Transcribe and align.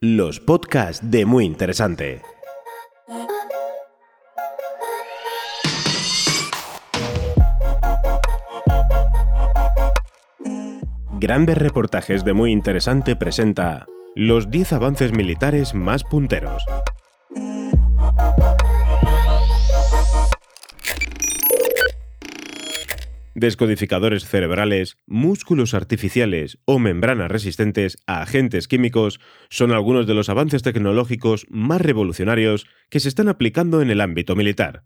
Los 0.00 0.40
podcasts 0.40 1.10
de 1.10 1.26
Muy 1.26 1.44
Interesante. 1.44 2.22
Grandes 11.18 11.58
reportajes 11.58 12.24
de 12.24 12.32
Muy 12.32 12.50
Interesante 12.50 13.14
presenta 13.14 13.86
los 14.14 14.50
10 14.50 14.72
avances 14.72 15.12
militares 15.12 15.74
más 15.74 16.02
punteros. 16.02 16.64
Descodificadores 23.40 24.26
cerebrales, 24.26 24.98
músculos 25.06 25.72
artificiales 25.72 26.58
o 26.66 26.78
membranas 26.78 27.30
resistentes 27.30 27.96
a 28.06 28.20
agentes 28.20 28.68
químicos 28.68 29.18
son 29.48 29.72
algunos 29.72 30.06
de 30.06 30.12
los 30.12 30.28
avances 30.28 30.62
tecnológicos 30.62 31.46
más 31.48 31.80
revolucionarios 31.80 32.66
que 32.90 33.00
se 33.00 33.08
están 33.08 33.30
aplicando 33.30 33.80
en 33.80 33.88
el 33.88 34.02
ámbito 34.02 34.36
militar. 34.36 34.84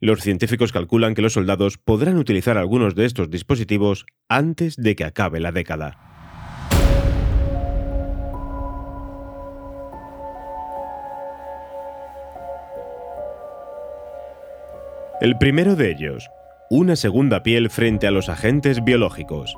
Los 0.00 0.22
científicos 0.22 0.72
calculan 0.72 1.14
que 1.14 1.22
los 1.22 1.34
soldados 1.34 1.78
podrán 1.78 2.16
utilizar 2.16 2.58
algunos 2.58 2.96
de 2.96 3.04
estos 3.04 3.30
dispositivos 3.30 4.06
antes 4.28 4.74
de 4.74 4.96
que 4.96 5.04
acabe 5.04 5.38
la 5.38 5.52
década. 5.52 6.14
El 15.20 15.38
primero 15.38 15.76
de 15.76 15.92
ellos, 15.92 16.28
una 16.70 16.96
segunda 16.96 17.42
piel 17.42 17.70
frente 17.70 18.06
a 18.06 18.10
los 18.10 18.28
agentes 18.28 18.82
biológicos. 18.84 19.54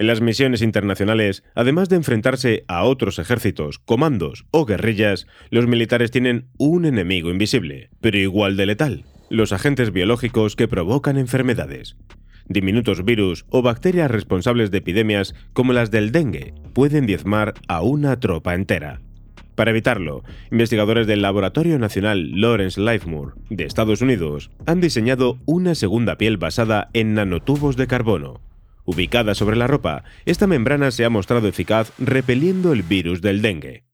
En 0.00 0.06
las 0.06 0.22
misiones 0.22 0.62
internacionales, 0.62 1.44
además 1.54 1.90
de 1.90 1.96
enfrentarse 1.96 2.64
a 2.68 2.84
otros 2.84 3.18
ejércitos, 3.18 3.78
comandos 3.78 4.46
o 4.50 4.64
guerrillas, 4.64 5.26
los 5.50 5.66
militares 5.66 6.10
tienen 6.10 6.48
un 6.56 6.86
enemigo 6.86 7.30
invisible, 7.30 7.90
pero 8.00 8.16
igual 8.16 8.56
de 8.56 8.64
letal, 8.64 9.04
los 9.28 9.52
agentes 9.52 9.92
biológicos 9.92 10.56
que 10.56 10.68
provocan 10.68 11.18
enfermedades. 11.18 11.98
Diminutos 12.50 13.04
virus 13.04 13.46
o 13.48 13.62
bacterias 13.62 14.10
responsables 14.10 14.72
de 14.72 14.78
epidemias 14.78 15.36
como 15.52 15.72
las 15.72 15.92
del 15.92 16.10
dengue 16.10 16.52
pueden 16.72 17.06
diezmar 17.06 17.54
a 17.68 17.80
una 17.82 18.18
tropa 18.18 18.56
entera. 18.56 19.00
Para 19.54 19.70
evitarlo, 19.70 20.24
investigadores 20.50 21.06
del 21.06 21.22
Laboratorio 21.22 21.78
Nacional 21.78 22.40
Lawrence 22.40 22.80
Livermore 22.80 23.34
de 23.50 23.66
Estados 23.66 24.00
Unidos 24.00 24.50
han 24.66 24.80
diseñado 24.80 25.38
una 25.46 25.76
segunda 25.76 26.18
piel 26.18 26.38
basada 26.38 26.90
en 26.92 27.14
nanotubos 27.14 27.76
de 27.76 27.86
carbono. 27.86 28.40
Ubicada 28.84 29.36
sobre 29.36 29.56
la 29.56 29.68
ropa, 29.68 30.02
esta 30.24 30.48
membrana 30.48 30.90
se 30.90 31.04
ha 31.04 31.10
mostrado 31.10 31.46
eficaz 31.46 31.92
repeliendo 31.98 32.72
el 32.72 32.82
virus 32.82 33.22
del 33.22 33.42
dengue. 33.42 33.84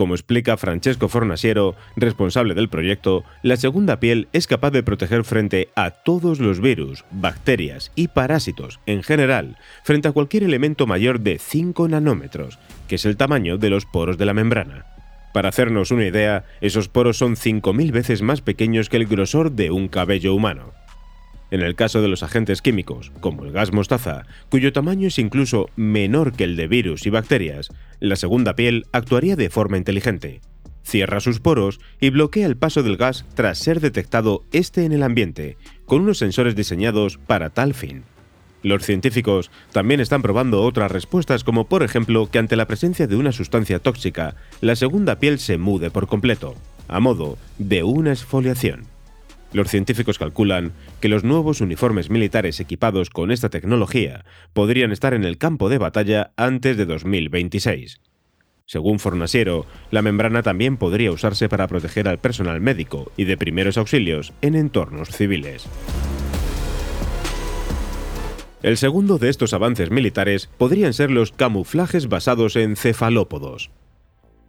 Como 0.00 0.14
explica 0.14 0.56
Francesco 0.56 1.08
Fornasiero, 1.08 1.74
responsable 1.94 2.54
del 2.54 2.70
proyecto, 2.70 3.22
la 3.42 3.58
segunda 3.58 4.00
piel 4.00 4.28
es 4.32 4.46
capaz 4.46 4.70
de 4.70 4.82
proteger 4.82 5.24
frente 5.24 5.68
a 5.76 5.90
todos 5.90 6.40
los 6.40 6.58
virus, 6.62 7.04
bacterias 7.10 7.92
y 7.96 8.08
parásitos 8.08 8.80
en 8.86 9.02
general, 9.02 9.58
frente 9.84 10.08
a 10.08 10.12
cualquier 10.12 10.44
elemento 10.44 10.86
mayor 10.86 11.20
de 11.20 11.38
5 11.38 11.86
nanómetros, 11.88 12.58
que 12.88 12.94
es 12.94 13.04
el 13.04 13.18
tamaño 13.18 13.58
de 13.58 13.68
los 13.68 13.84
poros 13.84 14.16
de 14.16 14.24
la 14.24 14.32
membrana. 14.32 14.86
Para 15.34 15.50
hacernos 15.50 15.90
una 15.90 16.06
idea, 16.06 16.46
esos 16.62 16.88
poros 16.88 17.18
son 17.18 17.36
5.000 17.36 17.92
veces 17.92 18.22
más 18.22 18.40
pequeños 18.40 18.88
que 18.88 18.96
el 18.96 19.04
grosor 19.04 19.52
de 19.52 19.70
un 19.70 19.88
cabello 19.88 20.34
humano. 20.34 20.72
En 21.50 21.62
el 21.62 21.74
caso 21.74 22.00
de 22.00 22.08
los 22.08 22.22
agentes 22.22 22.62
químicos, 22.62 23.10
como 23.20 23.44
el 23.44 23.52
gas 23.52 23.72
mostaza, 23.72 24.24
cuyo 24.48 24.72
tamaño 24.72 25.08
es 25.08 25.18
incluso 25.18 25.68
menor 25.76 26.32
que 26.32 26.44
el 26.44 26.56
de 26.56 26.68
virus 26.68 27.06
y 27.06 27.10
bacterias, 27.10 27.70
la 27.98 28.16
segunda 28.16 28.54
piel 28.54 28.86
actuaría 28.92 29.34
de 29.34 29.50
forma 29.50 29.76
inteligente. 29.76 30.40
Cierra 30.82 31.20
sus 31.20 31.40
poros 31.40 31.80
y 32.00 32.10
bloquea 32.10 32.46
el 32.46 32.56
paso 32.56 32.82
del 32.82 32.96
gas 32.96 33.26
tras 33.34 33.58
ser 33.58 33.80
detectado 33.80 34.44
este 34.52 34.84
en 34.84 34.92
el 34.92 35.02
ambiente, 35.02 35.56
con 35.86 36.02
unos 36.02 36.18
sensores 36.18 36.54
diseñados 36.54 37.18
para 37.18 37.50
tal 37.50 37.74
fin. 37.74 38.04
Los 38.62 38.84
científicos 38.84 39.50
también 39.72 40.00
están 40.00 40.22
probando 40.22 40.62
otras 40.62 40.92
respuestas 40.92 41.44
como 41.44 41.66
por 41.66 41.82
ejemplo 41.82 42.30
que 42.30 42.38
ante 42.38 42.56
la 42.56 42.66
presencia 42.66 43.06
de 43.06 43.16
una 43.16 43.32
sustancia 43.32 43.78
tóxica, 43.78 44.36
la 44.60 44.76
segunda 44.76 45.18
piel 45.18 45.38
se 45.38 45.58
mude 45.58 45.90
por 45.90 46.06
completo, 46.06 46.54
a 46.86 47.00
modo 47.00 47.38
de 47.58 47.82
una 47.82 48.10
exfoliación. 48.10 48.89
Los 49.52 49.68
científicos 49.68 50.18
calculan 50.18 50.72
que 51.00 51.08
los 51.08 51.24
nuevos 51.24 51.60
uniformes 51.60 52.08
militares 52.08 52.60
equipados 52.60 53.10
con 53.10 53.30
esta 53.30 53.48
tecnología 53.48 54.24
podrían 54.52 54.92
estar 54.92 55.12
en 55.12 55.24
el 55.24 55.38
campo 55.38 55.68
de 55.68 55.78
batalla 55.78 56.32
antes 56.36 56.76
de 56.76 56.86
2026. 56.86 58.00
Según 58.66 59.00
Fornasiero, 59.00 59.66
la 59.90 60.02
membrana 60.02 60.44
también 60.44 60.76
podría 60.76 61.10
usarse 61.10 61.48
para 61.48 61.66
proteger 61.66 62.06
al 62.06 62.18
personal 62.18 62.60
médico 62.60 63.10
y 63.16 63.24
de 63.24 63.36
primeros 63.36 63.76
auxilios 63.76 64.32
en 64.42 64.54
entornos 64.54 65.08
civiles. 65.08 65.66
El 68.62 68.76
segundo 68.76 69.18
de 69.18 69.30
estos 69.30 69.54
avances 69.54 69.90
militares 69.90 70.48
podrían 70.56 70.92
ser 70.92 71.10
los 71.10 71.32
camuflajes 71.32 72.08
basados 72.08 72.54
en 72.54 72.76
cefalópodos. 72.76 73.72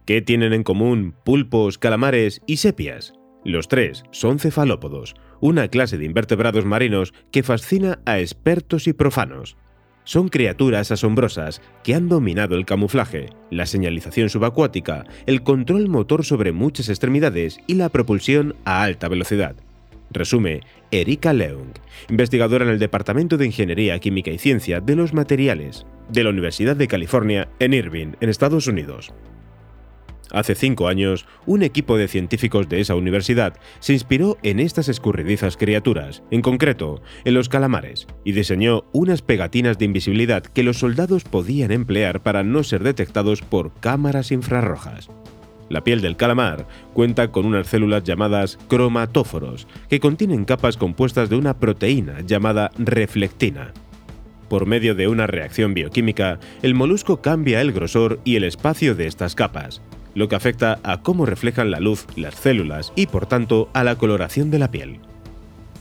¿Qué 0.04 0.22
tienen 0.22 0.52
en 0.52 0.62
común 0.62 1.14
pulpos, 1.24 1.78
calamares 1.78 2.42
y 2.46 2.58
sepias? 2.58 3.14
Los 3.44 3.68
tres 3.68 4.04
son 4.12 4.38
cefalópodos, 4.38 5.14
una 5.40 5.68
clase 5.68 5.98
de 5.98 6.04
invertebrados 6.04 6.64
marinos 6.64 7.12
que 7.30 7.42
fascina 7.42 7.98
a 8.04 8.20
expertos 8.20 8.86
y 8.86 8.92
profanos. 8.92 9.56
Son 10.04 10.28
criaturas 10.28 10.90
asombrosas 10.90 11.60
que 11.84 11.94
han 11.94 12.08
dominado 12.08 12.56
el 12.56 12.64
camuflaje, 12.64 13.30
la 13.50 13.66
señalización 13.66 14.28
subacuática, 14.28 15.04
el 15.26 15.42
control 15.42 15.88
motor 15.88 16.24
sobre 16.24 16.52
muchas 16.52 16.88
extremidades 16.88 17.58
y 17.66 17.74
la 17.74 17.88
propulsión 17.88 18.56
a 18.64 18.82
alta 18.82 19.08
velocidad. 19.08 19.56
Resume 20.10 20.60
Erika 20.90 21.32
Leung, 21.32 21.72
investigadora 22.10 22.64
en 22.64 22.70
el 22.70 22.78
Departamento 22.78 23.36
de 23.36 23.46
Ingeniería 23.46 23.98
Química 23.98 24.30
y 24.30 24.38
Ciencia 24.38 24.80
de 24.80 24.96
los 24.96 25.14
Materiales 25.14 25.86
de 26.10 26.24
la 26.24 26.30
Universidad 26.30 26.76
de 26.76 26.88
California 26.88 27.48
en 27.58 27.72
Irvine, 27.72 28.16
en 28.20 28.28
Estados 28.28 28.66
Unidos. 28.66 29.12
Hace 30.32 30.54
cinco 30.54 30.88
años, 30.88 31.26
un 31.44 31.62
equipo 31.62 31.98
de 31.98 32.08
científicos 32.08 32.66
de 32.70 32.80
esa 32.80 32.94
universidad 32.94 33.54
se 33.80 33.92
inspiró 33.92 34.38
en 34.42 34.60
estas 34.60 34.88
escurridizas 34.88 35.58
criaturas, 35.58 36.22
en 36.30 36.40
concreto, 36.40 37.02
en 37.26 37.34
los 37.34 37.50
calamares, 37.50 38.06
y 38.24 38.32
diseñó 38.32 38.84
unas 38.92 39.20
pegatinas 39.20 39.78
de 39.78 39.84
invisibilidad 39.84 40.42
que 40.42 40.62
los 40.62 40.78
soldados 40.78 41.24
podían 41.24 41.70
emplear 41.70 42.22
para 42.22 42.44
no 42.44 42.64
ser 42.64 42.82
detectados 42.82 43.42
por 43.42 43.74
cámaras 43.74 44.32
infrarrojas. 44.32 45.10
La 45.68 45.84
piel 45.84 46.00
del 46.00 46.16
calamar 46.16 46.66
cuenta 46.94 47.30
con 47.30 47.44
unas 47.44 47.66
células 47.66 48.02
llamadas 48.02 48.58
cromatóforos, 48.68 49.68
que 49.90 50.00
contienen 50.00 50.46
capas 50.46 50.78
compuestas 50.78 51.28
de 51.28 51.36
una 51.36 51.58
proteína 51.58 52.22
llamada 52.22 52.70
reflectina. 52.78 53.74
Por 54.48 54.64
medio 54.66 54.94
de 54.94 55.08
una 55.08 55.26
reacción 55.26 55.74
bioquímica, 55.74 56.40
el 56.62 56.74
molusco 56.74 57.20
cambia 57.20 57.60
el 57.60 57.72
grosor 57.72 58.20
y 58.24 58.36
el 58.36 58.44
espacio 58.44 58.94
de 58.94 59.06
estas 59.06 59.34
capas, 59.34 59.80
lo 60.14 60.28
que 60.28 60.36
afecta 60.36 60.78
a 60.82 61.02
cómo 61.02 61.26
reflejan 61.26 61.70
la 61.70 61.80
luz 61.80 62.06
las 62.16 62.34
células 62.34 62.92
y 62.96 63.06
por 63.06 63.26
tanto 63.26 63.68
a 63.72 63.84
la 63.84 63.96
coloración 63.96 64.50
de 64.50 64.58
la 64.58 64.70
piel. 64.70 65.00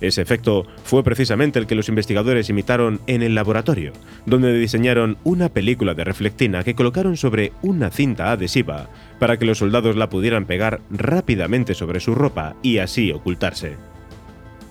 Ese 0.01 0.23
efecto 0.23 0.65
fue 0.83 1.03
precisamente 1.03 1.59
el 1.59 1.67
que 1.67 1.75
los 1.75 1.87
investigadores 1.87 2.49
imitaron 2.49 2.99
en 3.05 3.21
el 3.21 3.35
laboratorio, 3.35 3.93
donde 4.25 4.51
diseñaron 4.57 5.17
una 5.23 5.49
película 5.49 5.93
de 5.93 6.03
reflectina 6.03 6.63
que 6.63 6.73
colocaron 6.73 7.17
sobre 7.17 7.53
una 7.61 7.91
cinta 7.91 8.31
adhesiva 8.31 8.89
para 9.19 9.37
que 9.37 9.45
los 9.45 9.59
soldados 9.59 9.95
la 9.95 10.09
pudieran 10.09 10.45
pegar 10.45 10.81
rápidamente 10.89 11.75
sobre 11.75 11.99
su 11.99 12.15
ropa 12.15 12.55
y 12.63 12.79
así 12.79 13.11
ocultarse. 13.11 13.77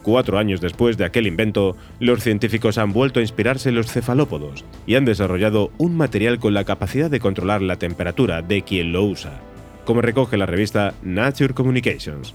Cuatro 0.02 0.38
años 0.38 0.60
después 0.60 0.96
de 0.96 1.04
aquel 1.04 1.26
invento, 1.26 1.76
los 2.00 2.22
científicos 2.22 2.78
han 2.78 2.92
vuelto 2.92 3.20
a 3.20 3.22
inspirarse 3.22 3.68
en 3.68 3.74
los 3.76 3.92
cefalópodos 3.92 4.64
y 4.86 4.96
han 4.96 5.04
desarrollado 5.04 5.70
un 5.78 5.94
material 5.94 6.40
con 6.40 6.54
la 6.54 6.64
capacidad 6.64 7.10
de 7.10 7.20
controlar 7.20 7.62
la 7.62 7.76
temperatura 7.76 8.42
de 8.42 8.62
quien 8.62 8.92
lo 8.92 9.04
usa, 9.04 9.40
como 9.84 10.02
recoge 10.02 10.36
la 10.36 10.46
revista 10.46 10.94
Nature 11.02 11.54
Communications. 11.54 12.34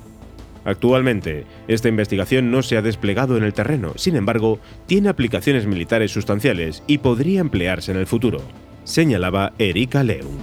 Actualmente, 0.66 1.46
esta 1.68 1.90
investigación 1.90 2.50
no 2.50 2.64
se 2.64 2.76
ha 2.76 2.82
desplegado 2.82 3.38
en 3.38 3.44
el 3.44 3.54
terreno, 3.54 3.94
sin 3.98 4.16
embargo, 4.16 4.60
tiene 4.88 5.10
aplicaciones 5.10 5.68
militares 5.68 6.12
sustanciales 6.12 6.84
y 6.88 6.98
podría 6.98 7.40
emplearse 7.42 7.92
en 7.92 8.00
el 8.00 8.08
futuro, 8.08 8.42
señalaba 8.84 9.54
Erika 9.60 10.04
Leung. 10.04 10.40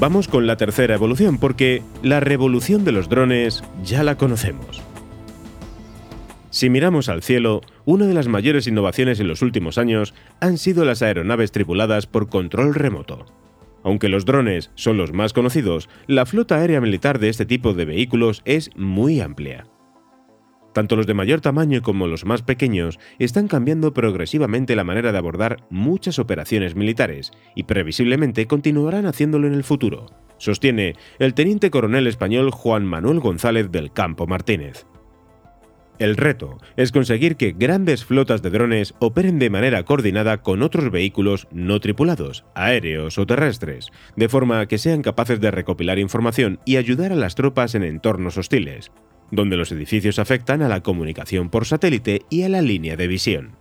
Vamos 0.00 0.28
con 0.28 0.46
la 0.46 0.56
tercera 0.56 0.94
evolución 0.94 1.38
porque 1.38 1.82
la 2.04 2.20
revolución 2.20 2.84
de 2.84 2.92
los 2.92 3.08
drones 3.08 3.64
ya 3.82 4.04
la 4.04 4.16
conocemos. 4.16 4.87
Si 6.50 6.70
miramos 6.70 7.08
al 7.08 7.22
cielo, 7.22 7.60
una 7.84 8.06
de 8.06 8.14
las 8.14 8.26
mayores 8.26 8.66
innovaciones 8.66 9.20
en 9.20 9.28
los 9.28 9.42
últimos 9.42 9.76
años 9.76 10.14
han 10.40 10.56
sido 10.56 10.84
las 10.84 11.02
aeronaves 11.02 11.52
tripuladas 11.52 12.06
por 12.06 12.28
control 12.28 12.74
remoto. 12.74 13.26
Aunque 13.84 14.08
los 14.08 14.24
drones 14.24 14.70
son 14.74 14.96
los 14.96 15.12
más 15.12 15.32
conocidos, 15.32 15.88
la 16.06 16.26
flota 16.26 16.56
aérea 16.56 16.80
militar 16.80 17.18
de 17.18 17.28
este 17.28 17.44
tipo 17.44 17.74
de 17.74 17.84
vehículos 17.84 18.42
es 18.44 18.70
muy 18.76 19.20
amplia. 19.20 19.66
Tanto 20.72 20.96
los 20.96 21.06
de 21.06 21.14
mayor 21.14 21.40
tamaño 21.40 21.82
como 21.82 22.06
los 22.06 22.24
más 22.24 22.42
pequeños 22.42 22.98
están 23.18 23.48
cambiando 23.48 23.92
progresivamente 23.92 24.76
la 24.76 24.84
manera 24.84 25.12
de 25.12 25.18
abordar 25.18 25.64
muchas 25.70 26.18
operaciones 26.18 26.76
militares 26.76 27.30
y 27.54 27.64
previsiblemente 27.64 28.46
continuarán 28.46 29.06
haciéndolo 29.06 29.46
en 29.46 29.54
el 29.54 29.64
futuro, 29.64 30.06
sostiene 30.38 30.94
el 31.18 31.34
teniente 31.34 31.70
coronel 31.70 32.06
español 32.06 32.50
Juan 32.50 32.84
Manuel 32.84 33.20
González 33.20 33.70
del 33.70 33.92
Campo 33.92 34.26
Martínez. 34.26 34.86
El 35.98 36.16
reto 36.16 36.58
es 36.76 36.92
conseguir 36.92 37.36
que 37.36 37.54
grandes 37.58 38.04
flotas 38.04 38.40
de 38.40 38.50
drones 38.50 38.94
operen 39.00 39.40
de 39.40 39.50
manera 39.50 39.82
coordinada 39.84 40.42
con 40.42 40.62
otros 40.62 40.92
vehículos 40.92 41.48
no 41.50 41.80
tripulados, 41.80 42.44
aéreos 42.54 43.18
o 43.18 43.26
terrestres, 43.26 43.90
de 44.14 44.28
forma 44.28 44.66
que 44.66 44.78
sean 44.78 45.02
capaces 45.02 45.40
de 45.40 45.50
recopilar 45.50 45.98
información 45.98 46.60
y 46.64 46.76
ayudar 46.76 47.10
a 47.10 47.16
las 47.16 47.34
tropas 47.34 47.74
en 47.74 47.82
entornos 47.82 48.38
hostiles, 48.38 48.92
donde 49.32 49.56
los 49.56 49.72
edificios 49.72 50.20
afectan 50.20 50.62
a 50.62 50.68
la 50.68 50.82
comunicación 50.82 51.50
por 51.50 51.66
satélite 51.66 52.22
y 52.30 52.44
a 52.44 52.48
la 52.48 52.62
línea 52.62 52.96
de 52.96 53.08
visión. 53.08 53.56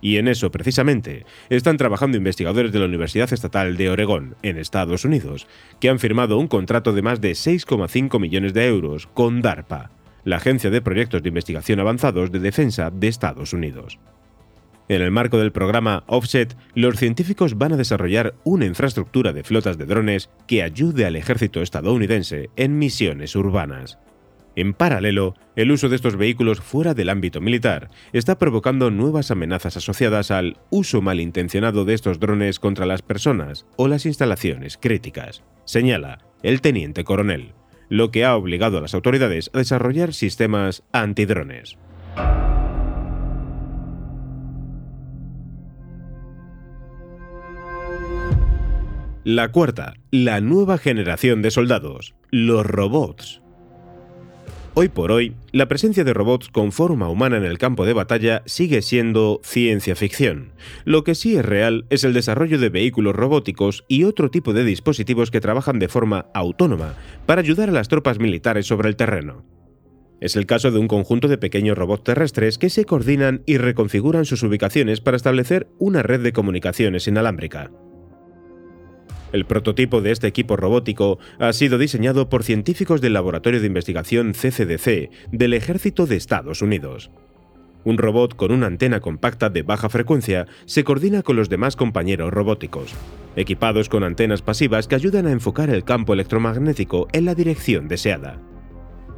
Y 0.00 0.16
en 0.16 0.28
eso, 0.28 0.50
precisamente, 0.50 1.26
están 1.50 1.76
trabajando 1.76 2.16
investigadores 2.16 2.72
de 2.72 2.78
la 2.78 2.84
Universidad 2.86 3.32
Estatal 3.32 3.76
de 3.76 3.90
Oregón, 3.90 4.36
en 4.42 4.56
Estados 4.56 5.04
Unidos, 5.04 5.46
que 5.80 5.90
han 5.90 5.98
firmado 5.98 6.38
un 6.38 6.48
contrato 6.48 6.94
de 6.94 7.02
más 7.02 7.20
de 7.20 7.32
6,5 7.32 8.18
millones 8.18 8.54
de 8.54 8.66
euros 8.66 9.08
con 9.08 9.42
DARPA, 9.42 9.90
la 10.26 10.38
Agencia 10.38 10.70
de 10.70 10.82
Proyectos 10.82 11.22
de 11.22 11.28
Investigación 11.28 11.78
Avanzados 11.78 12.32
de 12.32 12.40
Defensa 12.40 12.90
de 12.90 13.06
Estados 13.06 13.52
Unidos. 13.52 14.00
En 14.88 15.00
el 15.00 15.12
marco 15.12 15.38
del 15.38 15.52
programa 15.52 16.02
Offset, 16.08 16.56
los 16.74 16.96
científicos 16.96 17.56
van 17.56 17.72
a 17.72 17.76
desarrollar 17.76 18.34
una 18.42 18.66
infraestructura 18.66 19.32
de 19.32 19.44
flotas 19.44 19.78
de 19.78 19.86
drones 19.86 20.28
que 20.48 20.64
ayude 20.64 21.06
al 21.06 21.14
ejército 21.14 21.62
estadounidense 21.62 22.50
en 22.56 22.76
misiones 22.76 23.36
urbanas. 23.36 24.00
En 24.56 24.74
paralelo, 24.74 25.34
el 25.54 25.70
uso 25.70 25.88
de 25.88 25.94
estos 25.94 26.16
vehículos 26.16 26.60
fuera 26.60 26.92
del 26.92 27.08
ámbito 27.08 27.40
militar 27.40 27.90
está 28.12 28.36
provocando 28.36 28.90
nuevas 28.90 29.30
amenazas 29.30 29.76
asociadas 29.76 30.32
al 30.32 30.56
uso 30.70 31.02
malintencionado 31.02 31.84
de 31.84 31.94
estos 31.94 32.18
drones 32.18 32.58
contra 32.58 32.84
las 32.84 33.02
personas 33.02 33.64
o 33.76 33.86
las 33.86 34.06
instalaciones 34.06 34.76
críticas, 34.76 35.44
señala 35.66 36.18
el 36.42 36.62
teniente 36.62 37.04
coronel 37.04 37.54
lo 37.88 38.10
que 38.10 38.24
ha 38.24 38.36
obligado 38.36 38.78
a 38.78 38.80
las 38.80 38.94
autoridades 38.94 39.50
a 39.52 39.58
desarrollar 39.58 40.12
sistemas 40.12 40.82
antidrones. 40.92 41.78
La 49.24 49.50
cuarta, 49.50 49.94
la 50.12 50.40
nueva 50.40 50.78
generación 50.78 51.42
de 51.42 51.50
soldados, 51.50 52.14
los 52.30 52.64
robots. 52.64 53.42
Hoy 54.78 54.90
por 54.90 55.10
hoy, 55.10 55.34
la 55.52 55.68
presencia 55.68 56.04
de 56.04 56.12
robots 56.12 56.50
con 56.50 56.70
forma 56.70 57.08
humana 57.08 57.38
en 57.38 57.46
el 57.46 57.56
campo 57.56 57.86
de 57.86 57.94
batalla 57.94 58.42
sigue 58.44 58.82
siendo 58.82 59.40
ciencia 59.42 59.96
ficción. 59.96 60.52
Lo 60.84 61.02
que 61.02 61.14
sí 61.14 61.34
es 61.34 61.46
real 61.46 61.86
es 61.88 62.04
el 62.04 62.12
desarrollo 62.12 62.58
de 62.58 62.68
vehículos 62.68 63.16
robóticos 63.16 63.86
y 63.88 64.04
otro 64.04 64.30
tipo 64.30 64.52
de 64.52 64.64
dispositivos 64.64 65.30
que 65.30 65.40
trabajan 65.40 65.78
de 65.78 65.88
forma 65.88 66.26
autónoma 66.34 66.94
para 67.24 67.40
ayudar 67.40 67.70
a 67.70 67.72
las 67.72 67.88
tropas 67.88 68.18
militares 68.18 68.66
sobre 68.66 68.90
el 68.90 68.96
terreno. 68.96 69.46
Es 70.20 70.36
el 70.36 70.44
caso 70.44 70.70
de 70.70 70.78
un 70.78 70.88
conjunto 70.88 71.26
de 71.26 71.38
pequeños 71.38 71.78
robots 71.78 72.04
terrestres 72.04 72.58
que 72.58 72.68
se 72.68 72.84
coordinan 72.84 73.44
y 73.46 73.56
reconfiguran 73.56 74.26
sus 74.26 74.42
ubicaciones 74.42 75.00
para 75.00 75.16
establecer 75.16 75.68
una 75.78 76.02
red 76.02 76.20
de 76.20 76.34
comunicaciones 76.34 77.08
inalámbrica. 77.08 77.70
El 79.36 79.44
prototipo 79.44 80.00
de 80.00 80.12
este 80.12 80.28
equipo 80.28 80.56
robótico 80.56 81.18
ha 81.38 81.52
sido 81.52 81.76
diseñado 81.76 82.30
por 82.30 82.42
científicos 82.42 83.02
del 83.02 83.12
Laboratorio 83.12 83.60
de 83.60 83.66
Investigación 83.66 84.32
CCDC 84.32 85.10
del 85.30 85.52
Ejército 85.52 86.06
de 86.06 86.16
Estados 86.16 86.62
Unidos. 86.62 87.10
Un 87.84 87.98
robot 87.98 88.34
con 88.34 88.50
una 88.50 88.66
antena 88.66 89.00
compacta 89.00 89.50
de 89.50 89.62
baja 89.62 89.90
frecuencia 89.90 90.46
se 90.64 90.84
coordina 90.84 91.22
con 91.22 91.36
los 91.36 91.50
demás 91.50 91.76
compañeros 91.76 92.32
robóticos, 92.32 92.94
equipados 93.36 93.90
con 93.90 94.04
antenas 94.04 94.40
pasivas 94.40 94.88
que 94.88 94.94
ayudan 94.94 95.26
a 95.26 95.32
enfocar 95.32 95.68
el 95.68 95.84
campo 95.84 96.14
electromagnético 96.14 97.06
en 97.12 97.26
la 97.26 97.34
dirección 97.34 97.88
deseada. 97.88 98.40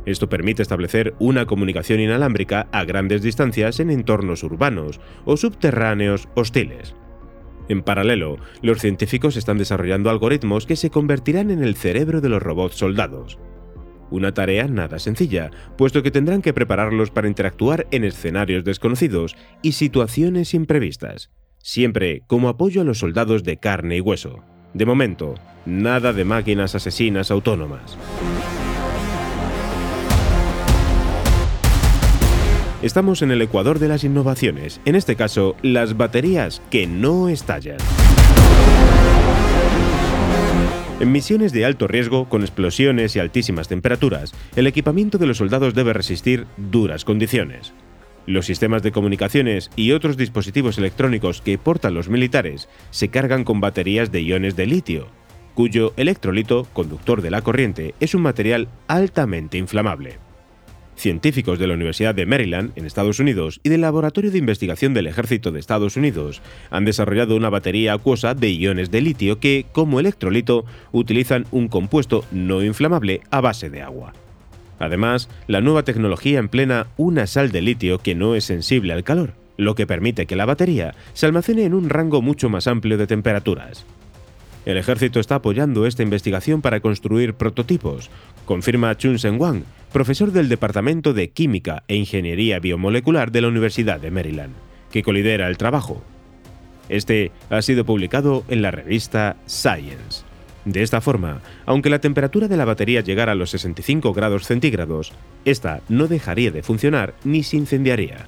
Esto 0.04 0.28
permite 0.28 0.62
establecer 0.62 1.14
una 1.20 1.46
comunicación 1.46 2.00
inalámbrica 2.00 2.66
a 2.72 2.82
grandes 2.82 3.22
distancias 3.22 3.78
en 3.78 3.90
entornos 3.90 4.42
urbanos 4.42 4.98
o 5.24 5.36
subterráneos 5.36 6.28
hostiles. 6.34 6.96
En 7.68 7.82
paralelo, 7.82 8.38
los 8.62 8.80
científicos 8.80 9.36
están 9.36 9.58
desarrollando 9.58 10.10
algoritmos 10.10 10.66
que 10.66 10.76
se 10.76 10.90
convertirán 10.90 11.50
en 11.50 11.62
el 11.62 11.76
cerebro 11.76 12.20
de 12.20 12.28
los 12.28 12.42
robots 12.42 12.76
soldados. 12.76 13.38
Una 14.10 14.32
tarea 14.32 14.66
nada 14.68 14.98
sencilla, 14.98 15.50
puesto 15.76 16.02
que 16.02 16.10
tendrán 16.10 16.40
que 16.40 16.54
prepararlos 16.54 17.10
para 17.10 17.28
interactuar 17.28 17.86
en 17.90 18.04
escenarios 18.04 18.64
desconocidos 18.64 19.36
y 19.60 19.72
situaciones 19.72 20.54
imprevistas, 20.54 21.30
siempre 21.58 22.22
como 22.26 22.48
apoyo 22.48 22.80
a 22.80 22.84
los 22.84 22.98
soldados 22.98 23.44
de 23.44 23.58
carne 23.58 23.98
y 23.98 24.00
hueso. 24.00 24.42
De 24.72 24.86
momento, 24.86 25.34
nada 25.66 26.12
de 26.14 26.24
máquinas 26.24 26.74
asesinas 26.74 27.30
autónomas. 27.30 27.98
Estamos 32.80 33.22
en 33.22 33.32
el 33.32 33.42
ecuador 33.42 33.80
de 33.80 33.88
las 33.88 34.04
innovaciones, 34.04 34.80
en 34.84 34.94
este 34.94 35.16
caso, 35.16 35.56
las 35.62 35.96
baterías 35.96 36.62
que 36.70 36.86
no 36.86 37.28
estallan. 37.28 37.78
En 41.00 41.10
misiones 41.10 41.52
de 41.52 41.64
alto 41.64 41.88
riesgo, 41.88 42.28
con 42.28 42.42
explosiones 42.42 43.16
y 43.16 43.18
altísimas 43.18 43.66
temperaturas, 43.66 44.32
el 44.54 44.68
equipamiento 44.68 45.18
de 45.18 45.26
los 45.26 45.38
soldados 45.38 45.74
debe 45.74 45.92
resistir 45.92 46.46
duras 46.56 47.04
condiciones. 47.04 47.72
Los 48.26 48.46
sistemas 48.46 48.84
de 48.84 48.92
comunicaciones 48.92 49.72
y 49.74 49.90
otros 49.90 50.16
dispositivos 50.16 50.78
electrónicos 50.78 51.42
que 51.42 51.58
portan 51.58 51.94
los 51.94 52.08
militares 52.08 52.68
se 52.90 53.08
cargan 53.08 53.42
con 53.42 53.60
baterías 53.60 54.12
de 54.12 54.22
iones 54.22 54.54
de 54.54 54.66
litio, 54.66 55.08
cuyo 55.54 55.94
electrolito, 55.96 56.64
conductor 56.72 57.22
de 57.22 57.32
la 57.32 57.42
corriente, 57.42 57.96
es 57.98 58.14
un 58.14 58.22
material 58.22 58.68
altamente 58.86 59.58
inflamable 59.58 60.27
científicos 60.98 61.58
de 61.58 61.66
la 61.66 61.74
Universidad 61.74 62.14
de 62.14 62.26
Maryland, 62.26 62.72
en 62.76 62.84
Estados 62.84 63.20
Unidos, 63.20 63.60
y 63.62 63.68
del 63.68 63.80
Laboratorio 63.80 64.30
de 64.30 64.38
Investigación 64.38 64.94
del 64.94 65.06
Ejército 65.06 65.52
de 65.52 65.60
Estados 65.60 65.96
Unidos 65.96 66.42
han 66.70 66.84
desarrollado 66.84 67.36
una 67.36 67.50
batería 67.50 67.94
acuosa 67.94 68.34
de 68.34 68.50
iones 68.50 68.90
de 68.90 69.00
litio 69.00 69.40
que, 69.40 69.66
como 69.72 70.00
electrolito, 70.00 70.64
utilizan 70.92 71.46
un 71.50 71.68
compuesto 71.68 72.24
no 72.30 72.62
inflamable 72.62 73.20
a 73.30 73.40
base 73.40 73.70
de 73.70 73.82
agua. 73.82 74.12
Además, 74.78 75.28
la 75.46 75.60
nueva 75.60 75.82
tecnología 75.82 76.38
emplena 76.38 76.88
una 76.96 77.26
sal 77.26 77.50
de 77.50 77.62
litio 77.62 77.98
que 77.98 78.14
no 78.14 78.34
es 78.34 78.44
sensible 78.44 78.92
al 78.92 79.04
calor, 79.04 79.34
lo 79.56 79.74
que 79.74 79.86
permite 79.86 80.26
que 80.26 80.36
la 80.36 80.46
batería 80.46 80.94
se 81.14 81.26
almacene 81.26 81.64
en 81.64 81.74
un 81.74 81.88
rango 81.88 82.22
mucho 82.22 82.48
más 82.48 82.66
amplio 82.66 82.96
de 82.96 83.06
temperaturas. 83.06 83.84
El 84.66 84.76
ejército 84.76 85.18
está 85.18 85.36
apoyando 85.36 85.86
esta 85.86 86.02
investigación 86.02 86.60
para 86.60 86.80
construir 86.80 87.34
prototipos, 87.34 88.10
confirma 88.48 88.96
Chun 88.96 89.18
Sen 89.18 89.38
Wang, 89.38 89.64
profesor 89.92 90.32
del 90.32 90.48
Departamento 90.48 91.12
de 91.12 91.28
Química 91.28 91.84
e 91.86 91.96
Ingeniería 91.96 92.58
Biomolecular 92.60 93.30
de 93.30 93.42
la 93.42 93.48
Universidad 93.48 94.00
de 94.00 94.10
Maryland, 94.10 94.54
que 94.90 95.02
colidera 95.02 95.48
el 95.48 95.58
trabajo. 95.58 96.02
Este 96.88 97.30
ha 97.50 97.60
sido 97.60 97.84
publicado 97.84 98.44
en 98.48 98.62
la 98.62 98.70
revista 98.70 99.36
Science. 99.46 100.24
De 100.64 100.82
esta 100.82 101.02
forma, 101.02 101.42
aunque 101.66 101.90
la 101.90 101.98
temperatura 101.98 102.48
de 102.48 102.56
la 102.56 102.64
batería 102.64 103.02
llegara 103.02 103.32
a 103.32 103.34
los 103.34 103.50
65 103.50 104.14
grados 104.14 104.46
centígrados, 104.46 105.12
esta 105.44 105.82
no 105.90 106.06
dejaría 106.06 106.50
de 106.50 106.62
funcionar 106.62 107.12
ni 107.24 107.42
se 107.42 107.58
incendiaría. 107.58 108.24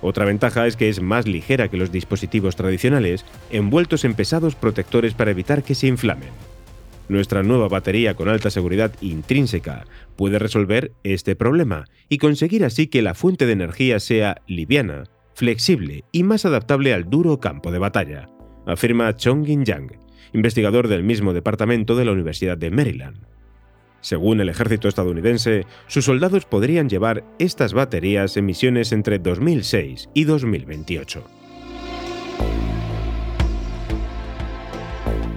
Otra 0.00 0.24
ventaja 0.24 0.66
es 0.66 0.76
que 0.76 0.88
es 0.88 1.02
más 1.02 1.26
ligera 1.26 1.68
que 1.68 1.76
los 1.76 1.92
dispositivos 1.92 2.56
tradicionales, 2.56 3.26
envueltos 3.50 4.06
en 4.06 4.14
pesados 4.14 4.54
protectores 4.54 5.12
para 5.12 5.32
evitar 5.32 5.62
que 5.62 5.74
se 5.74 5.86
inflamen. 5.86 6.30
Nuestra 7.10 7.42
nueva 7.42 7.66
batería 7.66 8.14
con 8.14 8.28
alta 8.28 8.50
seguridad 8.50 8.92
intrínseca 9.00 9.84
puede 10.14 10.38
resolver 10.38 10.92
este 11.02 11.34
problema 11.34 11.86
y 12.08 12.18
conseguir 12.18 12.64
así 12.64 12.86
que 12.86 13.02
la 13.02 13.14
fuente 13.14 13.46
de 13.46 13.52
energía 13.52 13.98
sea 13.98 14.42
liviana, 14.46 15.02
flexible 15.34 16.04
y 16.12 16.22
más 16.22 16.44
adaptable 16.44 16.94
al 16.94 17.10
duro 17.10 17.40
campo 17.40 17.72
de 17.72 17.80
batalla, 17.80 18.28
afirma 18.64 19.16
Chongin 19.16 19.64
Yang, 19.64 19.98
investigador 20.34 20.86
del 20.86 21.02
mismo 21.02 21.32
departamento 21.32 21.96
de 21.96 22.04
la 22.04 22.12
Universidad 22.12 22.56
de 22.56 22.70
Maryland. 22.70 23.26
Según 24.02 24.40
el 24.40 24.48
ejército 24.48 24.86
estadounidense, 24.86 25.66
sus 25.88 26.04
soldados 26.04 26.44
podrían 26.44 26.88
llevar 26.88 27.24
estas 27.40 27.72
baterías 27.72 28.36
en 28.36 28.46
misiones 28.46 28.92
entre 28.92 29.18
2006 29.18 30.10
y 30.14 30.22
2028. 30.22 31.39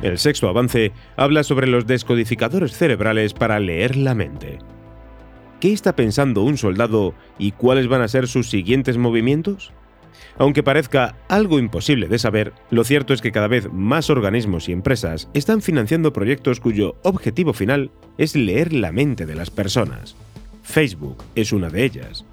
El 0.03 0.19
sexto 0.19 0.49
avance 0.49 0.91
habla 1.15 1.43
sobre 1.43 1.65
los 1.65 1.87
descodificadores 1.87 2.73
cerebrales 2.73 3.33
para 3.33 3.61
leer 3.61 3.95
la 3.95 4.13
mente. 4.13 4.59
¿Qué 5.61 5.71
está 5.71 5.95
pensando 5.95 6.43
un 6.43 6.57
soldado 6.57 7.15
y 7.39 7.53
cuáles 7.53 7.87
van 7.87 8.01
a 8.01 8.09
ser 8.09 8.27
sus 8.27 8.49
siguientes 8.49 8.97
movimientos? 8.97 9.71
Aunque 10.37 10.61
parezca 10.61 11.15
algo 11.29 11.57
imposible 11.57 12.09
de 12.09 12.19
saber, 12.19 12.51
lo 12.69 12.83
cierto 12.83 13.13
es 13.13 13.21
que 13.21 13.31
cada 13.31 13.47
vez 13.47 13.71
más 13.71 14.09
organismos 14.09 14.67
y 14.67 14.73
empresas 14.73 15.29
están 15.33 15.61
financiando 15.61 16.11
proyectos 16.11 16.59
cuyo 16.59 16.97
objetivo 17.03 17.53
final 17.53 17.89
es 18.17 18.35
leer 18.35 18.73
la 18.73 18.91
mente 18.91 19.25
de 19.25 19.35
las 19.35 19.51
personas. 19.51 20.17
Facebook 20.63 21.23
es 21.35 21.53
una 21.53 21.69
de 21.69 21.85
ellas. 21.85 22.25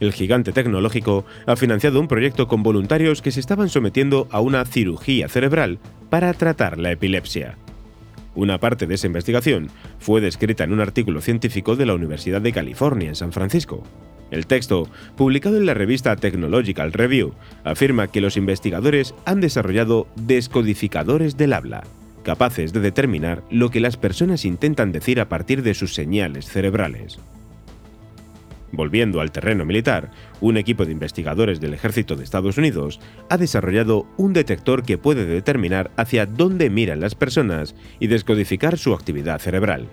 El 0.00 0.12
gigante 0.12 0.52
tecnológico 0.52 1.24
ha 1.46 1.56
financiado 1.56 1.98
un 2.00 2.08
proyecto 2.08 2.46
con 2.46 2.62
voluntarios 2.62 3.20
que 3.20 3.32
se 3.32 3.40
estaban 3.40 3.68
sometiendo 3.68 4.28
a 4.30 4.40
una 4.40 4.64
cirugía 4.64 5.28
cerebral 5.28 5.78
para 6.08 6.32
tratar 6.34 6.78
la 6.78 6.92
epilepsia. 6.92 7.56
Una 8.34 8.58
parte 8.58 8.86
de 8.86 8.94
esa 8.94 9.08
investigación 9.08 9.68
fue 9.98 10.20
descrita 10.20 10.62
en 10.62 10.72
un 10.72 10.80
artículo 10.80 11.20
científico 11.20 11.74
de 11.74 11.86
la 11.86 11.94
Universidad 11.94 12.40
de 12.40 12.52
California 12.52 13.08
en 13.08 13.16
San 13.16 13.32
Francisco. 13.32 13.82
El 14.30 14.46
texto, 14.46 14.88
publicado 15.16 15.56
en 15.56 15.66
la 15.66 15.74
revista 15.74 16.14
Technological 16.14 16.92
Review, 16.92 17.32
afirma 17.64 18.08
que 18.08 18.20
los 18.20 18.36
investigadores 18.36 19.14
han 19.24 19.40
desarrollado 19.40 20.06
descodificadores 20.14 21.36
del 21.36 21.54
habla, 21.54 21.82
capaces 22.22 22.72
de 22.72 22.80
determinar 22.80 23.42
lo 23.50 23.70
que 23.70 23.80
las 23.80 23.96
personas 23.96 24.44
intentan 24.44 24.92
decir 24.92 25.18
a 25.18 25.28
partir 25.28 25.62
de 25.62 25.74
sus 25.74 25.94
señales 25.94 26.46
cerebrales. 26.46 27.18
Volviendo 28.70 29.20
al 29.20 29.32
terreno 29.32 29.64
militar, 29.64 30.10
un 30.40 30.56
equipo 30.56 30.84
de 30.84 30.92
investigadores 30.92 31.60
del 31.60 31.74
ejército 31.74 32.16
de 32.16 32.24
Estados 32.24 32.58
Unidos 32.58 33.00
ha 33.30 33.38
desarrollado 33.38 34.06
un 34.16 34.32
detector 34.32 34.82
que 34.82 34.98
puede 34.98 35.24
determinar 35.24 35.90
hacia 35.96 36.26
dónde 36.26 36.68
miran 36.68 37.00
las 37.00 37.14
personas 37.14 37.74
y 37.98 38.08
descodificar 38.08 38.76
su 38.76 38.92
actividad 38.92 39.40
cerebral. 39.40 39.88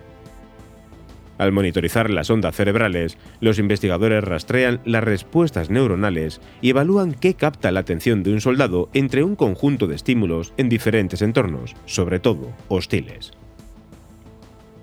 Al 1.38 1.52
monitorizar 1.52 2.08
las 2.10 2.30
ondas 2.30 2.56
cerebrales, 2.56 3.18
los 3.40 3.58
investigadores 3.58 4.24
rastrean 4.24 4.80
las 4.84 5.04
respuestas 5.04 5.68
neuronales 5.68 6.40
y 6.62 6.70
evalúan 6.70 7.12
qué 7.12 7.34
capta 7.34 7.70
la 7.72 7.80
atención 7.80 8.22
de 8.22 8.32
un 8.32 8.40
soldado 8.40 8.88
entre 8.94 9.22
un 9.22 9.36
conjunto 9.36 9.86
de 9.86 9.96
estímulos 9.96 10.54
en 10.56 10.68
diferentes 10.68 11.20
entornos, 11.20 11.74
sobre 11.84 12.20
todo 12.20 12.52
hostiles. 12.68 13.32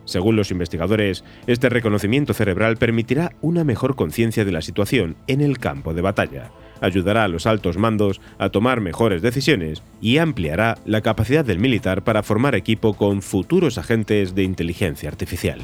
Según 0.05 0.35
los 0.35 0.51
investigadores, 0.51 1.23
este 1.47 1.69
reconocimiento 1.69 2.33
cerebral 2.33 2.77
permitirá 2.77 3.31
una 3.41 3.63
mejor 3.63 3.95
conciencia 3.95 4.45
de 4.45 4.51
la 4.51 4.61
situación 4.61 5.15
en 5.27 5.41
el 5.41 5.59
campo 5.59 5.93
de 5.93 6.01
batalla, 6.01 6.51
ayudará 6.81 7.23
a 7.23 7.27
los 7.27 7.47
altos 7.47 7.77
mandos 7.77 8.21
a 8.37 8.49
tomar 8.49 8.81
mejores 8.81 9.21
decisiones 9.21 9.83
y 10.01 10.17
ampliará 10.17 10.77
la 10.85 11.01
capacidad 11.01 11.45
del 11.45 11.59
militar 11.59 12.03
para 12.03 12.23
formar 12.23 12.55
equipo 12.55 12.95
con 12.95 13.21
futuros 13.21 13.77
agentes 13.77 14.35
de 14.35 14.43
inteligencia 14.43 15.09
artificial. 15.09 15.59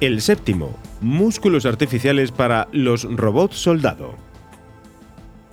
El 0.00 0.20
séptimo, 0.20 0.78
músculos 1.00 1.66
artificiales 1.66 2.30
para 2.30 2.68
los 2.70 3.02
robots 3.02 3.56
soldado. 3.56 4.27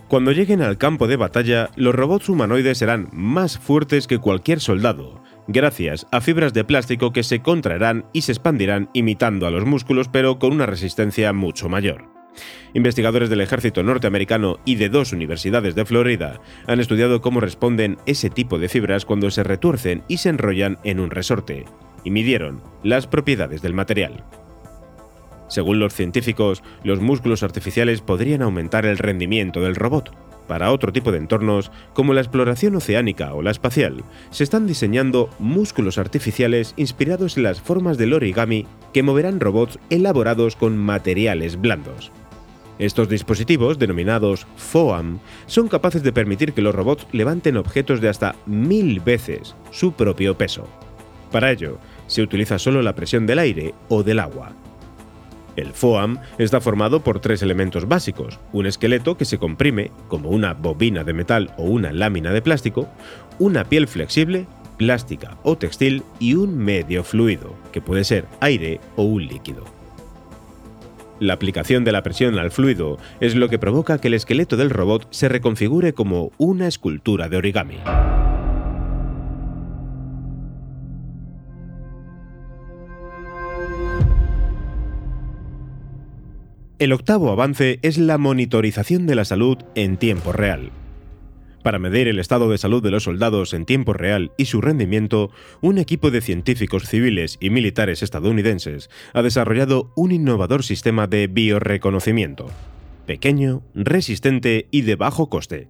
Cuando 0.07 0.31
lleguen 0.31 0.61
al 0.61 0.77
campo 0.77 1.07
de 1.07 1.15
batalla, 1.15 1.71
los 1.75 1.95
robots 1.95 2.29
humanoides 2.29 2.77
serán 2.77 3.09
más 3.11 3.57
fuertes 3.57 4.05
que 4.05 4.19
cualquier 4.19 4.59
soldado, 4.59 5.23
gracias 5.47 6.05
a 6.11 6.21
fibras 6.21 6.53
de 6.53 6.63
plástico 6.63 7.11
que 7.11 7.23
se 7.23 7.41
contraerán 7.41 8.05
y 8.13 8.21
se 8.21 8.31
expandirán 8.31 8.89
imitando 8.93 9.47
a 9.47 9.51
los 9.51 9.65
músculos 9.65 10.07
pero 10.07 10.37
con 10.37 10.53
una 10.53 10.67
resistencia 10.67 11.33
mucho 11.33 11.69
mayor. 11.69 12.05
Investigadores 12.75 13.29
del 13.29 13.41
ejército 13.41 13.81
norteamericano 13.81 14.59
y 14.63 14.75
de 14.75 14.89
dos 14.89 15.11
universidades 15.11 15.73
de 15.73 15.85
Florida 15.85 16.39
han 16.67 16.79
estudiado 16.79 17.21
cómo 17.21 17.39
responden 17.39 17.97
ese 18.05 18.29
tipo 18.29 18.59
de 18.59 18.69
fibras 18.69 19.05
cuando 19.05 19.31
se 19.31 19.43
retuercen 19.43 20.03
y 20.07 20.17
se 20.17 20.29
enrollan 20.29 20.77
en 20.83 20.99
un 20.99 21.09
resorte, 21.09 21.65
y 22.03 22.11
midieron 22.11 22.61
las 22.83 23.07
propiedades 23.07 23.63
del 23.63 23.73
material. 23.73 24.23
Según 25.47 25.79
los 25.79 25.93
científicos, 25.93 26.63
los 26.83 26.99
músculos 26.99 27.43
artificiales 27.43 28.01
podrían 28.01 28.41
aumentar 28.41 28.85
el 28.85 28.97
rendimiento 28.97 29.61
del 29.61 29.75
robot. 29.75 30.11
Para 30.47 30.71
otro 30.71 30.93
tipo 30.93 31.11
de 31.11 31.17
entornos, 31.17 31.71
como 31.93 32.13
la 32.13 32.21
exploración 32.21 32.75
oceánica 32.75 33.33
o 33.33 33.41
la 33.41 33.51
espacial, 33.51 34.03
se 34.29 34.43
están 34.43 34.67
diseñando 34.67 35.29
músculos 35.39 35.97
artificiales 35.97 36.73
inspirados 36.77 37.37
en 37.37 37.43
las 37.43 37.61
formas 37.61 37.97
del 37.97 38.13
origami 38.13 38.67
que 38.93 39.01
moverán 39.01 39.39
robots 39.39 39.79
elaborados 39.89 40.55
con 40.55 40.77
materiales 40.77 41.59
blandos. 41.59 42.11
Estos 42.77 43.07
dispositivos, 43.07 43.79
denominados 43.79 44.45
FOAM, 44.57 45.19
son 45.47 45.67
capaces 45.67 46.03
de 46.03 46.11
permitir 46.11 46.53
que 46.53 46.61
los 46.61 46.75
robots 46.75 47.07
levanten 47.11 47.57
objetos 47.57 48.01
de 48.01 48.09
hasta 48.09 48.35
mil 48.45 48.99
veces 48.99 49.55
su 49.71 49.93
propio 49.93 50.37
peso. 50.37 50.67
Para 51.31 51.51
ello, 51.51 51.79
se 52.07 52.21
utiliza 52.21 52.59
solo 52.59 52.81
la 52.81 52.93
presión 52.93 53.25
del 53.25 53.39
aire 53.39 53.73
o 53.87 54.03
del 54.03 54.19
agua. 54.19 54.53
El 55.55 55.71
FOAM 55.71 56.17
está 56.37 56.59
formado 56.59 57.01
por 57.01 57.19
tres 57.19 57.41
elementos 57.41 57.87
básicos, 57.87 58.39
un 58.51 58.65
esqueleto 58.65 59.17
que 59.17 59.25
se 59.25 59.37
comprime, 59.37 59.91
como 60.07 60.29
una 60.29 60.53
bobina 60.53 61.03
de 61.03 61.13
metal 61.13 61.53
o 61.57 61.63
una 61.63 61.93
lámina 61.93 62.31
de 62.31 62.41
plástico, 62.41 62.89
una 63.39 63.63
piel 63.63 63.87
flexible, 63.87 64.47
plástica 64.77 65.37
o 65.43 65.57
textil 65.57 66.03
y 66.19 66.33
un 66.33 66.57
medio 66.57 67.03
fluido, 67.03 67.55
que 67.71 67.81
puede 67.81 68.03
ser 68.03 68.25
aire 68.41 68.81
o 68.97 69.03
un 69.03 69.27
líquido. 69.27 69.63
La 71.19 71.33
aplicación 71.33 71.85
de 71.85 71.93
la 71.93 72.03
presión 72.03 72.37
al 72.37 72.51
fluido 72.51 72.97
es 73.21 73.35
lo 73.35 73.47
que 73.47 73.57
provoca 73.57 73.99
que 73.99 74.09
el 74.09 74.15
esqueleto 74.15 74.57
del 74.57 74.69
robot 74.69 75.07
se 75.11 75.29
reconfigure 75.29 75.93
como 75.93 76.33
una 76.37 76.67
escultura 76.67 77.29
de 77.29 77.37
origami. 77.37 77.77
El 86.77 86.91
octavo 86.91 87.31
avance 87.31 87.79
es 87.83 87.97
la 87.97 88.17
monitorización 88.17 89.07
de 89.07 89.15
la 89.15 89.23
salud 89.23 89.57
en 89.75 89.95
tiempo 89.95 90.33
real. 90.33 90.71
Para 91.63 91.79
medir 91.79 92.09
el 92.09 92.19
estado 92.19 92.49
de 92.49 92.57
salud 92.57 92.83
de 92.83 92.91
los 92.91 93.03
soldados 93.03 93.53
en 93.53 93.65
tiempo 93.65 93.93
real 93.93 94.33
y 94.37 94.45
su 94.45 94.59
rendimiento, 94.59 95.31
un 95.61 95.77
equipo 95.77 96.11
de 96.11 96.19
científicos 96.19 96.83
civiles 96.89 97.37
y 97.39 97.49
militares 97.49 98.03
estadounidenses 98.03 98.89
ha 99.13 99.21
desarrollado 99.21 99.93
un 99.95 100.11
innovador 100.11 100.63
sistema 100.63 101.07
de 101.07 101.27
bioreconocimiento. 101.27 102.47
Pequeño, 103.05 103.63
resistente 103.73 104.67
y 104.69 104.81
de 104.81 104.97
bajo 104.97 105.29
coste. 105.29 105.69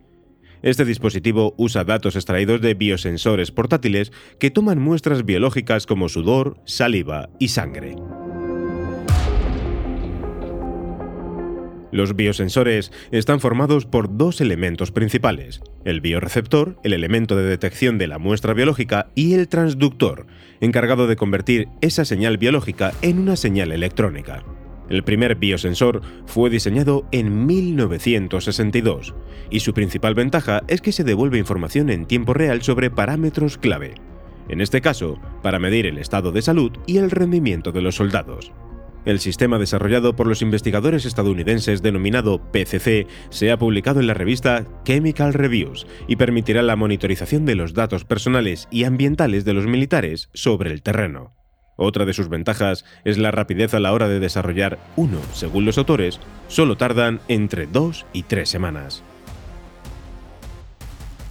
Este 0.64 0.86
dispositivo 0.86 1.54
usa 1.56 1.84
datos 1.84 2.16
extraídos 2.16 2.62
de 2.62 2.74
biosensores 2.74 3.52
portátiles 3.52 4.12
que 4.40 4.50
toman 4.50 4.82
muestras 4.82 5.24
biológicas 5.24 5.86
como 5.86 6.10
sudor, 6.10 6.58
saliva 6.66 7.30
y 7.38 7.50
sangre. 7.50 7.96
Los 11.92 12.16
biosensores 12.16 12.92
están 13.12 13.40
formados 13.40 13.86
por 13.86 14.18
dos 14.18 14.42
elementos 14.42 14.92
principales, 14.92 15.62
el 15.86 16.02
bioreceptor, 16.02 16.78
el 16.84 16.94
elemento 16.94 17.36
de 17.36 17.44
detección 17.44 17.98
de 17.98 18.08
la 18.08 18.18
muestra 18.18 18.54
biológica, 18.54 19.08
y 19.16 19.34
el 19.34 19.48
transductor, 19.48 20.26
encargado 20.62 21.08
de 21.08 21.16
convertir 21.16 21.68
esa 21.82 22.06
señal 22.06 22.38
biológica 22.38 22.94
en 23.02 23.20
una 23.20 23.36
señal 23.36 23.72
electrónica. 23.72 24.44
El 24.90 25.04
primer 25.04 25.36
biosensor 25.36 26.02
fue 26.26 26.50
diseñado 26.50 27.08
en 27.12 27.46
1962 27.46 29.16
y 29.50 29.62
su 29.62 29.74
principal 29.74 30.14
ventaja 30.14 30.64
es 30.68 30.82
que 30.82 30.92
se 30.92 31.04
devuelve 31.04 31.40
información 31.40 31.90
en 31.90 32.06
tiempo 32.06 32.34
real 32.34 32.62
sobre 32.62 32.92
parámetros 32.92 33.58
clave, 33.58 33.96
en 34.48 34.62
este 34.62 34.82
caso, 34.82 35.20
para 35.42 35.60
medir 35.60 35.88
el 35.88 35.98
estado 35.98 36.32
de 36.32 36.44
salud 36.44 36.72
y 36.86 36.98
el 36.98 37.10
rendimiento 37.10 37.72
de 37.72 37.82
los 37.82 37.96
soldados. 37.96 38.52
El 39.06 39.20
sistema 39.20 39.60
desarrollado 39.60 40.16
por 40.16 40.26
los 40.26 40.42
investigadores 40.42 41.06
estadounidenses 41.06 41.84
denominado 41.84 42.42
PCC 42.52 43.06
se 43.30 43.52
ha 43.52 43.58
publicado 43.58 44.00
en 44.00 44.08
la 44.08 44.16
revista 44.16 44.66
Chemical 44.84 45.34
Reviews 45.34 45.86
y 46.08 46.16
permitirá 46.16 46.64
la 46.64 46.76
monitorización 46.76 47.46
de 47.46 47.54
los 47.54 47.76
datos 47.76 48.04
personales 48.04 48.68
y 48.72 48.84
ambientales 48.84 49.46
de 49.46 49.54
los 49.54 49.68
militares 49.68 50.30
sobre 50.34 50.72
el 50.72 50.82
terreno. 50.82 51.34
Otra 51.78 52.06
de 52.06 52.14
sus 52.14 52.30
ventajas 52.30 52.84
es 53.04 53.20
la 53.20 53.30
rapidez 53.30 53.76
a 53.76 53.80
la 53.80 53.94
hora 53.94 54.08
de 54.08 54.20
desarrollar 54.20 54.80
uno, 54.96 55.20
según 55.34 55.66
los 55.66 55.78
autores, 55.78 56.20
solo 56.48 56.76
tardan 56.76 57.20
entre 57.28 57.68
dos 57.68 58.08
y 58.12 58.24
tres 58.24 58.50
semanas. 58.50 59.04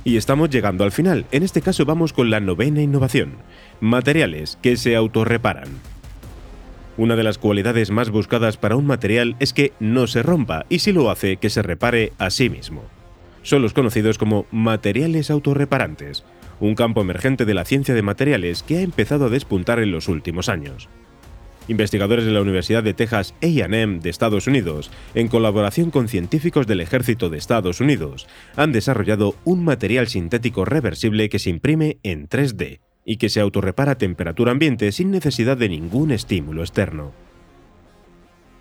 Y 0.05 0.19
estamos 0.19 0.51
llegando 0.51 0.85
al 0.85 0.93
final. 0.93 1.25
En 1.33 1.43
este 1.43 1.63
caso 1.63 1.87
vamos 1.87 2.13
con 2.13 2.31
la 2.31 2.39
novena 2.39 2.83
innovación. 2.83 3.39
Materiales 3.81 4.59
que 4.61 4.77
se 4.77 4.95
autorreparan. 4.95 5.94
Una 6.97 7.17
de 7.17 7.25
las 7.25 7.39
cualidades 7.39 7.91
más 7.91 8.11
buscadas 8.11 8.57
para 8.57 8.77
un 8.77 8.87
material 8.87 9.35
es 9.41 9.53
que 9.53 9.73
no 9.81 10.07
se 10.07 10.23
rompa 10.23 10.65
y 10.69 10.79
si 10.79 10.93
lo 10.93 11.11
hace, 11.11 11.39
que 11.39 11.51
se 11.51 11.63
repare 11.63 12.13
a 12.19 12.31
sí 12.31 12.49
mismo. 12.49 12.85
Son 13.43 13.63
los 13.63 13.73
conocidos 13.73 14.17
como 14.17 14.47
materiales 14.53 15.29
autorreparantes, 15.29 16.25
un 16.61 16.77
campo 16.77 17.01
emergente 17.01 17.45
de 17.45 17.55
la 17.55 17.65
ciencia 17.65 17.95
de 17.95 18.03
materiales 18.03 18.63
que 18.63 18.79
ha 18.79 18.81
empezado 18.83 19.27
a 19.27 19.29
despuntar 19.29 19.81
en 19.81 19.91
los 19.91 20.09
últimos 20.09 20.49
años. 20.49 20.89
Investigadores 21.67 22.27
de 22.27 22.31
la 22.31 22.43
Universidad 22.43 22.85
de 22.85 22.95
Texas 22.95 23.35
AM 23.43 23.99
de 24.01 24.11
Estados 24.11 24.47
Unidos, 24.47 24.93
en 25.15 25.27
colaboración 25.29 25.91
con 25.91 26.09
científicos 26.09 26.67
del 26.69 26.81
Ejército 26.81 27.29
de 27.29 27.39
Estados 27.39 27.81
Unidos, 27.81 28.29
han 28.55 28.71
desarrollado 28.71 29.35
un 29.45 29.65
material 29.65 30.07
sintético 30.07 30.65
reversible 30.65 31.29
que 31.29 31.41
se 31.41 31.51
imprime 31.51 31.99
en 32.05 32.29
3D 32.29 32.81
y 33.05 33.17
que 33.17 33.29
se 33.29 33.41
autorrepara 33.41 33.93
a 33.93 33.99
temperatura 33.99 34.53
ambiente 34.53 34.91
sin 34.93 35.11
necesidad 35.11 35.57
de 35.57 35.69
ningún 35.69 36.11
estímulo 36.11 36.63
externo. 36.63 37.13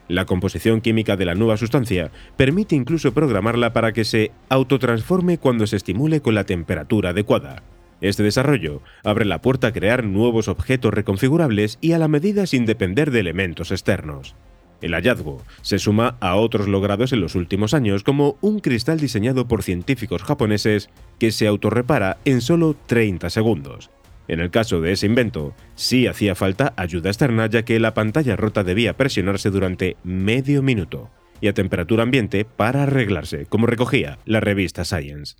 La 0.08 0.26
composición 0.26 0.82
química 0.82 1.16
de 1.16 1.26
la 1.26 1.34
nueva 1.34 1.58
sustancia 1.58 2.12
permite 2.36 2.76
incluso 2.76 3.14
programarla 3.14 3.72
para 3.72 3.94
que 3.94 4.04
se 4.04 4.32
autotransforme 4.50 5.38
cuando 5.38 5.66
se 5.66 5.78
estimule 5.78 6.22
con 6.22 6.36
la 6.36 6.44
temperatura 6.44 7.12
adecuada. 7.12 7.64
Este 8.02 8.22
desarrollo 8.22 8.82
abre 9.06 9.24
la 9.24 9.42
puerta 9.42 9.68
a 9.68 9.72
crear 9.72 10.04
nuevos 10.04 10.50
objetos 10.50 10.94
reconfigurables 10.94 11.78
y 11.80 11.94
a 11.94 11.98
la 12.00 12.10
medida 12.10 12.46
sin 12.48 12.66
depender 12.66 13.12
de 13.12 13.22
elementos 13.22 13.72
externos. 13.72 14.36
El 14.82 14.94
hallazgo 14.94 15.42
se 15.62 15.80
suma 15.80 16.18
a 16.20 16.36
otros 16.36 16.68
logrados 16.68 17.14
en 17.14 17.22
los 17.22 17.36
últimos 17.36 17.74
años, 17.74 18.04
como 18.04 18.36
un 18.42 18.60
cristal 18.60 19.00
diseñado 19.00 19.48
por 19.48 19.64
científicos 19.64 20.22
japoneses 20.24 20.90
que 21.20 21.32
se 21.32 21.48
autorrepara 21.48 22.18
en 22.26 22.42
solo 22.42 22.76
30 22.88 23.30
segundos, 23.30 23.90
en 24.28 24.40
el 24.40 24.52
caso 24.52 24.82
de 24.82 24.94
ese 24.94 25.06
invento, 25.06 25.54
sí 25.76 26.08
hacía 26.08 26.36
falta 26.36 26.74
ayuda 26.78 27.10
externa 27.10 27.48
ya 27.48 27.64
que 27.64 27.80
la 27.80 27.94
pantalla 27.94 28.36
rota 28.36 28.64
debía 28.64 28.96
presionarse 28.96 29.50
durante 29.50 29.98
medio 30.04 30.62
minuto 30.62 31.10
y 31.42 31.48
a 31.48 31.54
temperatura 31.54 32.04
ambiente 32.04 32.46
para 32.46 32.84
arreglarse, 32.84 33.46
como 33.48 33.68
recogía 33.68 34.18
la 34.26 34.40
revista 34.40 34.86
Science. 34.86 35.36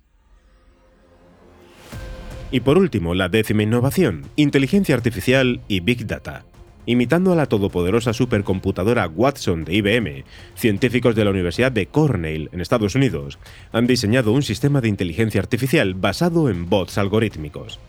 Y 2.50 2.60
por 2.60 2.78
último, 2.78 3.14
la 3.14 3.28
décima 3.28 3.62
innovación, 3.62 4.26
inteligencia 4.36 4.94
artificial 4.94 5.62
y 5.66 5.80
Big 5.80 6.06
Data. 6.06 6.44
Imitando 6.86 7.32
a 7.32 7.36
la 7.36 7.46
todopoderosa 7.46 8.12
supercomputadora 8.12 9.08
Watson 9.08 9.64
de 9.64 9.76
IBM, 9.76 10.24
científicos 10.54 11.14
de 11.14 11.24
la 11.24 11.30
Universidad 11.30 11.72
de 11.72 11.86
Cornell, 11.86 12.50
en 12.52 12.60
Estados 12.60 12.94
Unidos, 12.94 13.38
han 13.72 13.86
diseñado 13.86 14.32
un 14.32 14.42
sistema 14.42 14.82
de 14.82 14.88
inteligencia 14.88 15.40
artificial 15.40 15.94
basado 15.94 16.50
en 16.50 16.68
bots 16.68 16.98
algorítmicos. 16.98 17.80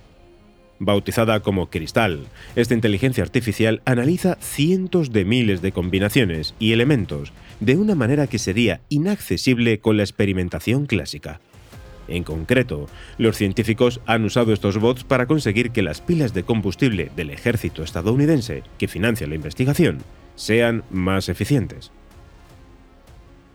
Bautizada 0.80 1.40
como 1.40 1.70
Cristal, 1.70 2.26
esta 2.58 2.74
inteligencia 2.74 3.24
artificial 3.24 3.82
analiza 3.86 4.38
cientos 4.42 5.14
de 5.14 5.24
miles 5.24 5.62
de 5.62 5.72
combinaciones 5.72 6.54
y 6.60 6.74
elementos 6.74 7.32
de 7.62 7.78
una 7.78 7.96
manera 7.96 8.28
que 8.28 8.40
sería 8.40 8.82
inaccesible 8.90 9.80
con 9.80 9.96
la 9.96 10.04
experimentación 10.04 10.86
clásica. 10.86 11.40
En 12.10 12.24
concreto, 12.24 12.88
los 13.18 13.38
científicos 13.38 14.02
han 14.06 14.26
usado 14.26 14.52
estos 14.52 14.78
bots 14.78 15.06
para 15.06 15.28
conseguir 15.28 15.72
que 15.72 15.82
las 15.82 16.02
pilas 16.02 16.34
de 16.34 16.44
combustible 16.44 17.10
del 17.16 17.30
ejército 17.30 17.82
estadounidense 17.82 18.64
que 18.78 18.90
financia 18.90 19.28
la 19.28 19.36
investigación 19.36 20.00
sean 20.36 20.84
más 20.92 21.30
eficientes. 21.30 21.92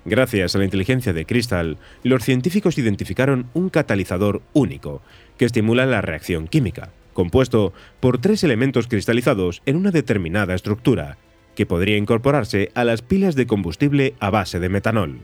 Gracias 0.06 0.54
a 0.54 0.59
la 0.59 0.64
inteligencia 0.64 1.12
de 1.12 1.26
Crystal, 1.26 1.76
los 2.02 2.24
científicos 2.24 2.78
identificaron 2.78 3.50
un 3.52 3.68
catalizador 3.68 4.40
único 4.54 5.02
que 5.37 5.44
estimula 5.44 5.85
la 5.85 6.00
reacción 6.00 6.48
química, 6.48 6.90
compuesto 7.20 7.74
por 8.00 8.16
tres 8.16 8.42
elementos 8.44 8.88
cristalizados 8.88 9.61
en 9.66 9.76
una 9.76 9.90
determinada 9.90 10.54
estructura, 10.54 11.18
que 11.54 11.66
podría 11.66 11.98
incorporarse 11.98 12.70
a 12.74 12.83
las 12.83 13.02
pilas 13.02 13.35
de 13.35 13.46
combustible 13.46 14.14
a 14.20 14.30
base 14.30 14.59
de 14.59 14.70
metanol. 14.70 15.20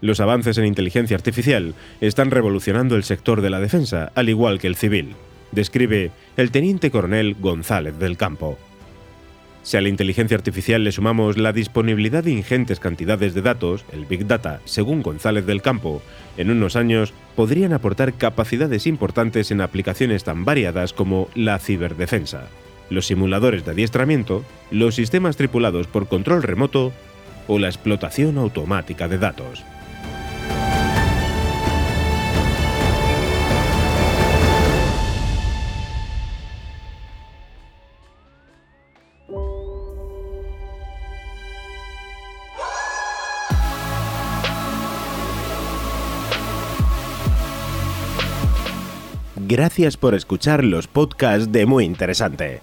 Los 0.00 0.18
avances 0.18 0.58
en 0.58 0.64
inteligencia 0.64 1.16
artificial 1.16 1.76
están 2.00 2.32
revolucionando 2.32 2.96
el 2.96 3.04
sector 3.04 3.42
de 3.42 3.50
la 3.50 3.60
defensa, 3.60 4.10
al 4.16 4.28
igual 4.28 4.58
que 4.58 4.66
el 4.66 4.74
civil, 4.74 5.14
describe 5.52 6.10
el 6.36 6.50
teniente 6.50 6.90
coronel 6.90 7.36
González 7.38 7.96
del 7.96 8.16
Campo. 8.16 8.58
Si 9.64 9.78
a 9.78 9.80
la 9.80 9.88
inteligencia 9.88 10.36
artificial 10.36 10.84
le 10.84 10.92
sumamos 10.92 11.38
la 11.38 11.54
disponibilidad 11.54 12.22
de 12.22 12.30
ingentes 12.30 12.80
cantidades 12.80 13.32
de 13.32 13.40
datos, 13.40 13.86
el 13.92 14.04
Big 14.04 14.26
Data, 14.26 14.60
según 14.66 15.02
González 15.02 15.46
del 15.46 15.62
Campo, 15.62 16.02
en 16.36 16.50
unos 16.50 16.76
años 16.76 17.14
podrían 17.34 17.72
aportar 17.72 18.12
capacidades 18.12 18.86
importantes 18.86 19.50
en 19.50 19.62
aplicaciones 19.62 20.22
tan 20.22 20.44
variadas 20.44 20.92
como 20.92 21.30
la 21.34 21.58
ciberdefensa, 21.58 22.48
los 22.90 23.06
simuladores 23.06 23.64
de 23.64 23.70
adiestramiento, 23.70 24.44
los 24.70 24.96
sistemas 24.96 25.38
tripulados 25.38 25.86
por 25.86 26.08
control 26.08 26.42
remoto 26.42 26.92
o 27.48 27.58
la 27.58 27.68
explotación 27.68 28.36
automática 28.36 29.08
de 29.08 29.16
datos. 29.16 29.64
Gracias 49.46 49.98
por 49.98 50.14
escuchar 50.14 50.64
los 50.64 50.86
podcasts 50.86 51.52
de 51.52 51.66
Muy 51.66 51.84
Interesante. 51.84 52.62